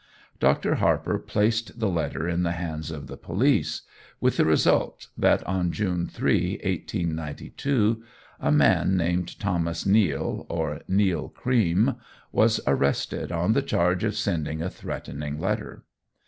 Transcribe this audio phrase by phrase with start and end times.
[0.39, 0.73] Dr.
[0.81, 3.83] Harper placed this letter in the hands of the police,
[4.19, 8.01] with the result, that on June 3, 1892,
[8.39, 11.97] a man named Thomas Neill, or Neill Cream,
[12.31, 15.83] was arrested on the charge of sending a threatening letter.